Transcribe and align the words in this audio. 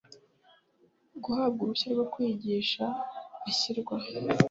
guhabwa 1.23 1.59
uruhushya 1.63 1.89
rwo 1.93 2.05
kwigisha 2.13 2.85
ashyirwa 3.49 3.95